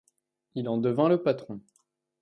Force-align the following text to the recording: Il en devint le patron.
Il 0.55 0.67
en 0.67 0.79
devint 0.79 1.09
le 1.09 1.21
patron. 1.21 1.61